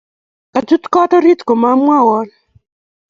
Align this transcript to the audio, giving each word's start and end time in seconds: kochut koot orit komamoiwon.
kochut 0.53 0.83
koot 0.93 1.11
orit 1.17 1.39
komamoiwon. 1.47 2.27